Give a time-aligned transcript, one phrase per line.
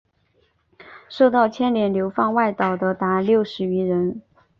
[1.09, 4.19] 受到牵连流放外岛的达六十余人。